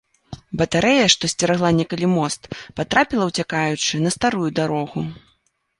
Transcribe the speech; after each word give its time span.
Батарэя, 0.61 1.03
што 1.15 1.29
сцерагла 1.33 1.71
некалі 1.81 2.07
мост, 2.15 2.41
патрапіла, 2.81 3.23
уцякаючы, 3.31 3.93
на 4.09 4.19
старую 4.19 4.49
дарогу. 4.61 5.11